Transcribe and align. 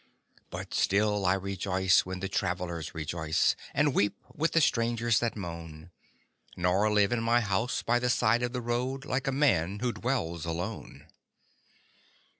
But 0.49 0.73
still 0.73 1.27
I 1.27 1.35
rejoice 1.35 2.07
when 2.07 2.21
the 2.21 2.27
travelers 2.27 2.95
rejoice, 2.95 3.55
And 3.71 3.93
weep 3.93 4.15
with 4.33 4.53
the 4.53 4.59
strangers 4.59 5.19
that 5.19 5.35
moan, 5.35 5.91
Nor 6.57 6.91
live 6.91 7.11
in 7.11 7.21
my 7.21 7.39
house 7.39 7.83
by 7.83 7.99
the 7.99 8.09
side 8.09 8.41
of 8.41 8.51
the 8.51 8.61
road 8.61 9.05
Like 9.05 9.27
a 9.27 9.31
man 9.31 9.77
who 9.77 9.91
dwells 9.91 10.43
alone. 10.43 11.05